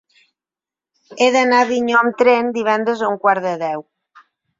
He 1.19 1.27
d'anar 1.35 1.59
a 1.59 1.65
Avinyó 1.67 1.99
amb 1.99 2.17
tren 2.21 2.49
divendres 2.55 3.05
a 3.05 3.11
un 3.13 3.21
quart 3.27 3.47
de 3.49 3.53
deu. 3.65 3.85